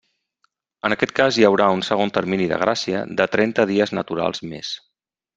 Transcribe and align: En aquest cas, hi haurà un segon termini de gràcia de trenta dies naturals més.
En 0.87 0.93
aquest 0.93 1.11
cas, 1.17 1.35
hi 1.35 1.43
haurà 1.49 1.67
un 1.75 1.83
segon 1.89 2.13
termini 2.15 2.47
de 2.51 2.57
gràcia 2.61 3.01
de 3.19 3.27
trenta 3.35 3.65
dies 3.73 3.93
naturals 3.99 4.43
més. 4.55 4.73